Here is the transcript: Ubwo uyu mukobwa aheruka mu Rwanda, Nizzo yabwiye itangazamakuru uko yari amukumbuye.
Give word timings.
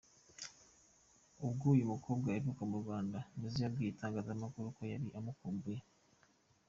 Ubwo 1.45 1.63
uyu 1.73 1.89
mukobwa 1.91 2.25
aheruka 2.31 2.61
mu 2.71 2.77
Rwanda, 2.83 3.17
Nizzo 3.37 3.57
yabwiye 3.63 3.89
itangazamakuru 3.91 4.65
uko 4.69 4.81
yari 4.91 5.07
amukumbuye. 5.17 5.81